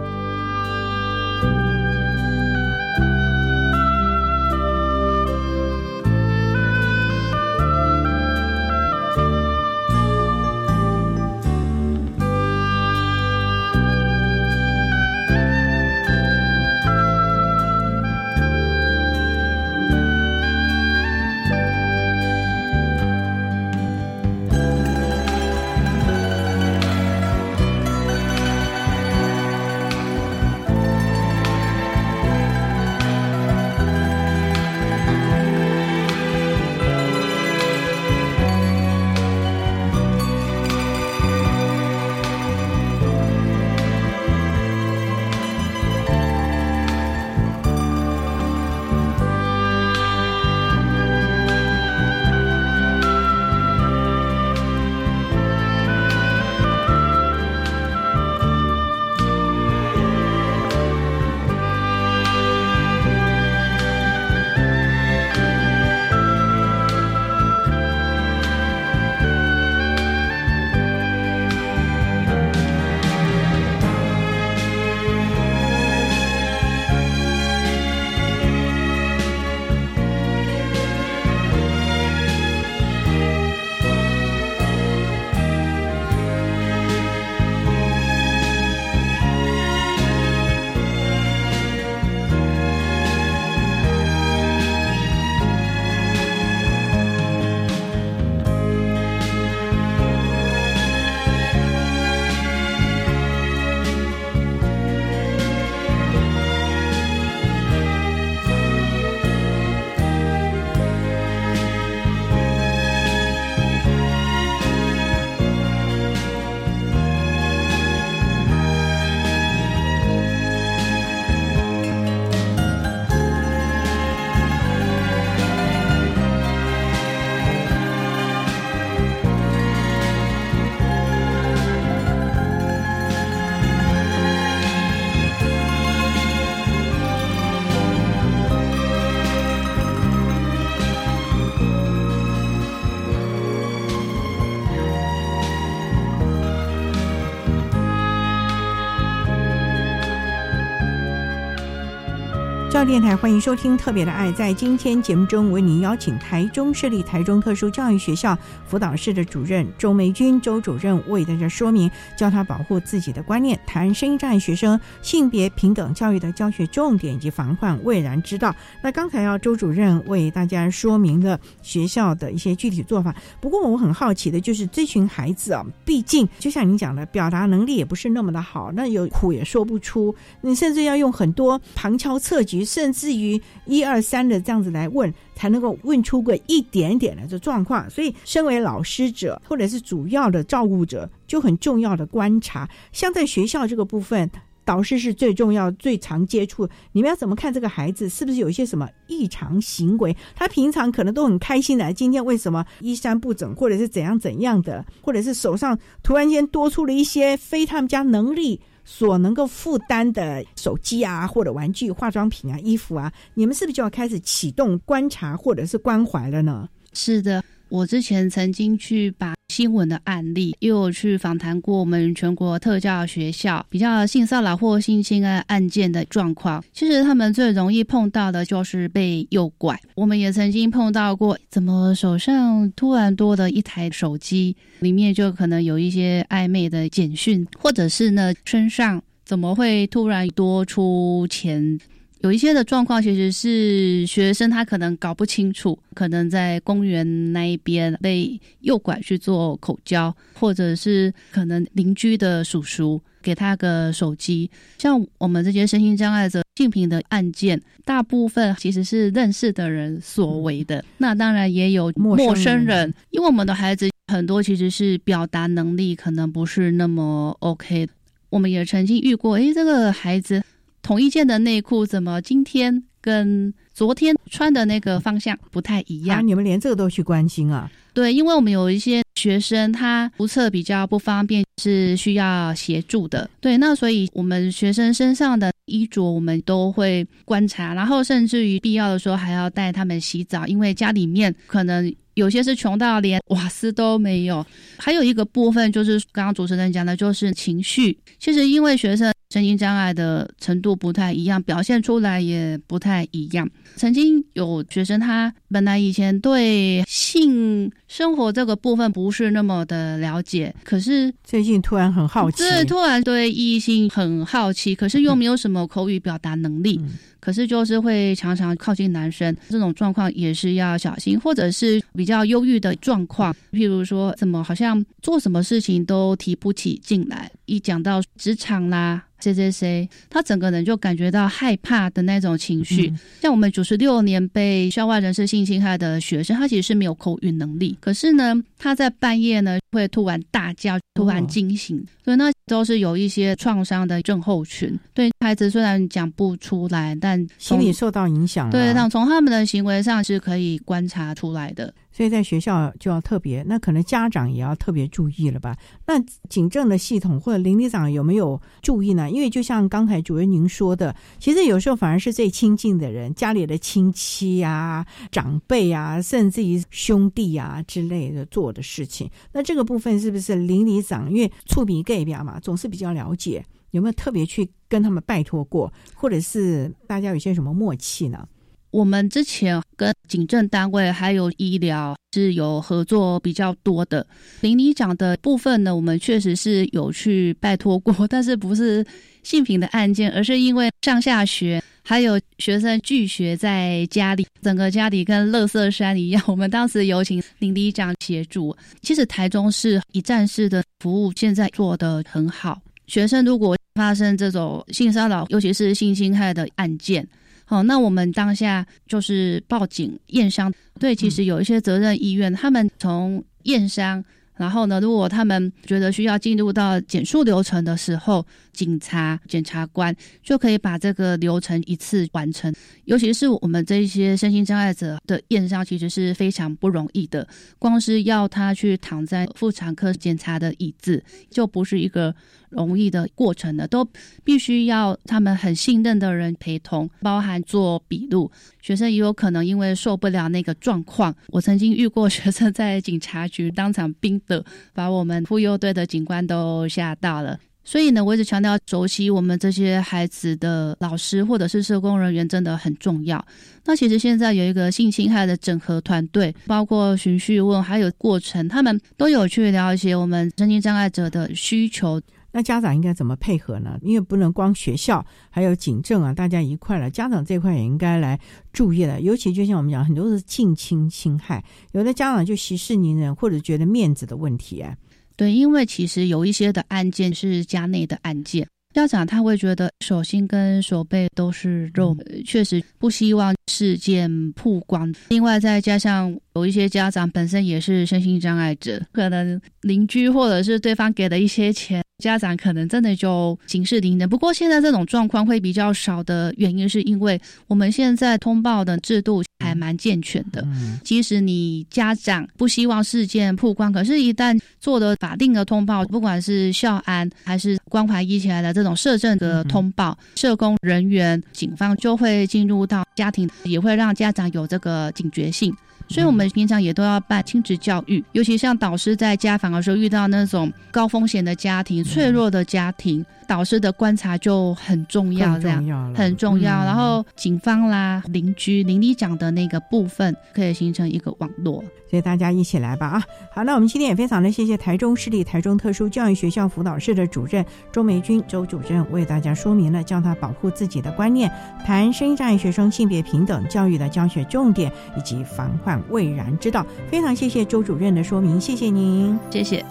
[152.85, 154.27] 电台欢迎收听《特别的爱》。
[154.33, 168.53] 在今天节目中，为您邀请台中市立台中特殊教育学校辅导室的主任周梅君周主任为大家说明教他保护自己的观念，谈声音障学生性别平等教育的教学重点以及防患未然之道。
[168.81, 173.15] 那刚才要周主任为大家说明了学校的一些具体做法。
[173.39, 182.65] 不过我很好奇的就是这群孩子啊，毕竟就像您讲的，表达能力也不是那么的好，那有苦也说不出，你甚至要用很多旁敲侧击。
[182.73, 187.87] 甚至于一二三的这样子来问，才能够问出个一点点的这状况。
[187.87, 192.67] 所以，身为老师者或者是主要的照顾者，就很重要的观察。
[192.91, 194.27] 像在学校这个部分，
[194.65, 196.67] 导师是最重要、最常接触。
[196.93, 200.15] 你们要怎么看这个孩子是不是有一些什么异常行为？
[200.35, 208.59] 他平常可能都很开心的，今天为什么衣衫不整，或者是怎样怎样的，或者是手上突然间多出了一些非他们家能力。
[208.83, 216.67] 所能够负担的手机啊，或者玩具、化妆品啊、衣服啊，你们是不是就要开始启动观察或者是关怀了呢？
[216.93, 217.43] 是的。
[217.69, 226.63] 我之前曾经去把新闻的案例，又有去访谈过我们全国特教学校比较性骚扰或性侵案案件的状况。
[226.73, 229.79] 其实他们最容易碰到的就是被诱拐。
[229.93, 241.79] 我们也曾经碰到过，怎么手上突然多了一台手机，里面就可能有一些暧昧的简讯，或者是呢身上怎么会突然多出钱？
[242.23, 254.49] 有一些的状况其实是学生他可能搞不清楚，可能在公园那一边被诱拐去做口交，或者是可能邻居的叔叔给他个手机。
[254.77, 260.81] 像我们这些身心障碍者性平的案件，大部分其实是认识的人所为的。
[260.99, 267.89] 那当然也有陌生人，因为我们的孩子很多其实是表达能力可能不是那么 OK。
[268.29, 270.41] 我们也曾经遇过，诶，这个孩子。
[270.83, 276.25] 同一件的内裤怎么今天跟昨天穿的那个方向不太一样？
[276.27, 277.71] 你们连这个都去关心啊？
[277.93, 283.29] 对，因为我们有一些学生他不测比较不方便，是需要协助的。
[283.39, 294.45] 对，那所以我们学生身上的衣着我们都会观察，然后甚至于必要的时候还要带他们洗澡，因为家里面可能有些是穷到连瓦斯都没有。
[294.77, 297.97] 还有一个部分就是刚刚主持人讲的，就是情绪。
[298.19, 299.12] 其实因为学生。
[299.33, 303.49] 身心障碍的程度不太一样，表现出来也不太一样。
[303.75, 316.79] 曾经有学生，他本来以前对性生活这个部分不是那么的了解，可是最近突然很好奇，对，突然对异性很好奇，可是又没有什么口语表达能力。
[317.23, 329.03] 可是就是会常常靠近男生，这种状况也是要小心，或者是比较忧郁的状况，譬如说怎么好像做什么事情都提不起劲来，一讲到职场啦。
[329.21, 332.93] 谁谁谁，他整个人就感觉到害怕的那种情绪。
[333.21, 344.77] 像我们九十六年被校外人士性侵害的学生，他其实是没有口语能力，可是呢，他在半夜呢会突然大叫，突然惊醒，所以那都是有一些创伤的症候群。
[344.93, 348.49] 对孩子虽然讲不出来，但心理受到影响。
[348.49, 351.73] 对，那从他们的行为上是可以观察出来的。
[351.93, 355.55] 所以在学校就要特别，那可能家长也要特别注意了吧？
[355.85, 359.11] 那警政的系统或者邻里长有没有注意呢？
[359.11, 369.09] 因为就像刚才主任您说的，其实有时候反而是最亲近的人，家里的亲戚啊、长辈啊，甚至于兄弟啊之类的做的事情。
[369.31, 378.27] 那这个部分是不是邻里长因为触笔盖表嘛，总是比较了解，有没有特别去跟他们拜托过，或者是大家有些什么默契呢？
[378.73, 384.05] 我们之前跟警政单位还有医疗是有合作比较多的。
[384.41, 388.83] 邻里长的部分呢，我们确实是有去拜托过， 但是不是
[389.21, 396.23] 性平的案件，而是因为上下学还有学生拒学在家里，整个家里跟垃圾山一样。
[396.25, 398.57] 我们当时有请邻里长协助。
[398.81, 402.59] 其实台中市一站式的服务现在做的很好。
[402.87, 407.07] 学生如果发生这种性骚扰，尤其是性侵害的案件。
[407.53, 410.51] 好，那我们当下就是报警验伤。
[410.79, 414.03] 对，其实有一些责任医院，他们从验伤，
[414.35, 422.51] 然后呢，如果他们觉得需要进入到检述流程的时候，警察、检察官就可以把这个流程一次完成。
[422.85, 427.27] 尤其是我们这些身心障碍者的验伤，其实是非常不容易的。
[427.59, 432.15] 光是要他去躺在妇产科检查的椅子，就不是一个。
[432.53, 433.87] 容易的过程呢，都
[434.23, 438.31] 必须要他们很信任的人陪同，包含做笔录。
[438.61, 444.43] 学生也有可能因为受不了那个状况，我曾经遇过学生在警察局当场冰的，
[444.73, 447.37] 把我们妇幼队的警官都吓到了。
[447.65, 453.25] 所以呢，我一直强调熟悉我们这些孩子的老师或者是社工人员真的很重要。
[453.63, 462.01] 那其实现在有一个性侵害的整合团队，包括循序问还有过程，他们都有去了解我们身心障碍者的需求。
[462.33, 463.77] 那家长应该怎么配合呢？
[463.83, 468.19] 因为不能光学校，还有警政啊，大家一块了，家长这块也应该来
[468.51, 468.99] 注意了。
[469.01, 474.75] 尤其就像我们讲，很多是近亲侵害，有的家长就息事宁人，或者觉得面子的问题啊。
[475.15, 484.91] 对，因为其实有一些的案件是家内的案件，家长他会觉得手心跟手背都是肉，确实不希望事件曝光。
[485.09, 491.83] 另外再加上有一些家长本身也是身心障碍者，可能邻居或者是对方给的一些钱。
[491.99, 500.45] 家长可能真的就息事宁人，不过现在这种状况会比较少的原因，是因为我们现在通报的制度还蛮健全的。
[500.83, 515.55] 即使你家长不希望事件曝光，可是，一旦做的法定的通报，不管是校安还是关怀一起来的这种社政的通报，社工人员、警方就会进入到家庭，也会让家长有这个警觉性。
[515.87, 526.63] 所以，我们平常也都要办亲子教育，尤其像导师在家访的时候，遇到那种高风险的家庭、脆弱的家庭，导师的观察就很重要，这样很重要。
[526.63, 531.63] 然后，警方啦、邻居、邻里讲的那个部分，可以形成一个网络。
[531.93, 533.03] 所以大家一起来吧啊！
[533.29, 541.31] 好，那我们今天也非常的谢谢台中市立台中特殊教育学校辅导室的主任周梅君周主任为大家说明了教他保护自己的观念，
[541.63, 546.65] 谈声音障碍学生性别平等教育的教学重点以及防患未然之道。
[546.89, 549.63] 非常谢谢周主任的说明，谢谢您，谢谢。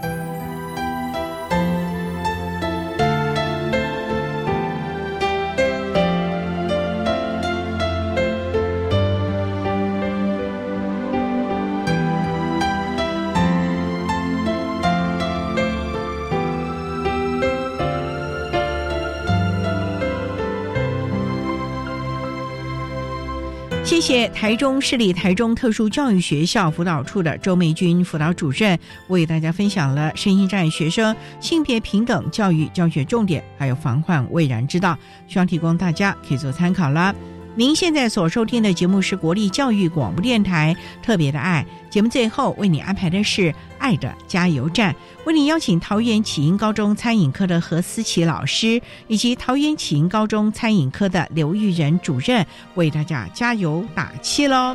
[24.35, 28.77] 台中市立台中特殊教育学校辅导处的周美君辅导主任
[29.07, 37.15] 为大家分享了身心障碍学生性别平等教育教学重点，还有防患未然之道，希望提供大家可以做参考了。
[37.55, 44.97] 您现在所收听的节目是国立教育广播电台特别的爱节目，最后为你安排的是爱的加油站。
[45.27, 54.75] 为你邀请桃园启英高中餐饮科的何思琪老师，以及桃园启英高中餐饮科的刘玉仁主任，为大家加油打气喽！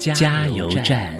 [0.00, 1.14] 加油站。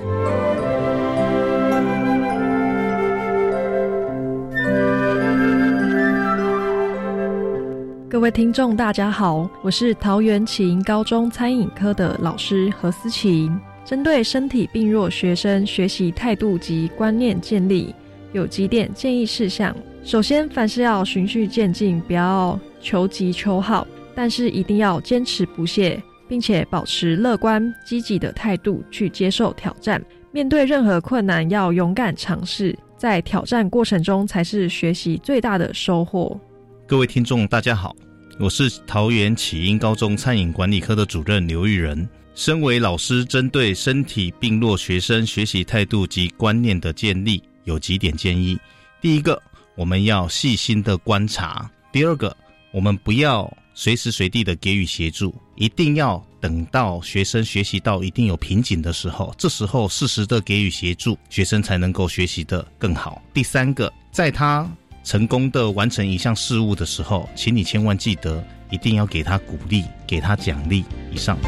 [8.09, 13.51] 各位听众，大家好，我是桃园启英高中餐饮科的老师何思琪。
[13.85, 17.95] 针对身体病弱学生学习态度及观念建立，
[18.33, 19.77] 有几点建议事项。
[20.03, 30.01] 首先，凡事要循序渐进，不要求急求好，但是一定要坚持不懈，并且保持乐观积极的态度去接受挑战。
[30.31, 36.41] 面对任何困难，要勇敢尝试，在挑战过程中才是学习最大的收获。
[36.87, 37.97] 各位听众，大家好，
[38.39, 42.09] 我是桃园启英高中餐饮管理科的主任刘玉仁。
[42.33, 48.57] 身为老师，针对身体病弱学生学习态度及观念的建立，有几点建议。
[49.01, 49.43] 第一个，
[49.75, 52.35] 我们要细心的观察；第二个，
[52.73, 63.23] 我们不要随时随地的给予协助，一定要等到学生学习到一定有瓶颈的时候，这时候适时的给予协助，学生才能够学习的更好。
[63.33, 64.71] 第三个，在他
[65.03, 70.85] 成功的完成一项事务的时候，请你千万记得，一定要给他鼓励，给他奖励。
[71.11, 71.39] 以上。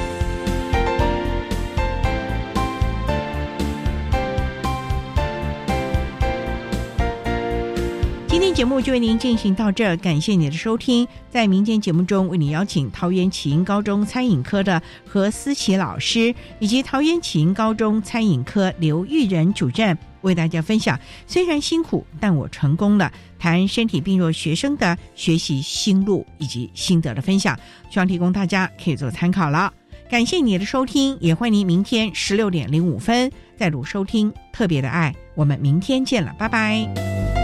[8.55, 11.07] 节目就为您进行到这，感谢你的收听。
[11.31, 19.97] 在民间节目中，为你邀请桃园启英高中餐饮科的何思琪老师，以及桃园启英高中餐饮科刘玉仁主任。
[20.21, 23.11] 为大家分享，虽然辛苦，但我成功了。
[23.39, 27.59] 谈身体病弱学生的学习心路以及心得的分享，
[27.91, 29.73] 希望提供大家可以做参考了。
[30.09, 35.13] 感谢你的收听，也欢迎您明天十六点零五分再度收听特别的爱。
[35.35, 37.42] 我们明天见了，拜拜。